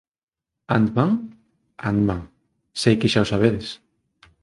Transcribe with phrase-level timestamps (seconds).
[0.75, 1.13] Ant-Man?
[1.91, 2.25] Ant-Man,
[2.85, 3.67] sei que xa o sabedes.